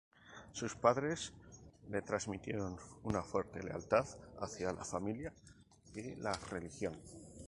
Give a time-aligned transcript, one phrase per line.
[0.51, 1.31] Sus padres
[1.91, 4.07] le transmitieron una fuerte lealtad
[4.39, 5.31] hacia la familia
[5.93, 6.99] y la religión.